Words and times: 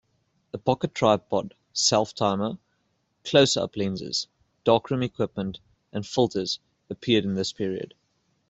A 0.51 0.57
pocket 0.57 0.95
tripod, 0.95 1.53
self-timer, 1.73 2.57
close-up 3.23 3.77
lenses, 3.77 4.25
darkroom 4.63 5.03
equipment 5.03 5.59
and 5.93 6.07
filters 6.07 6.59
appeared 6.89 7.23
in 7.23 7.35
this 7.35 7.53
period. 7.53 7.93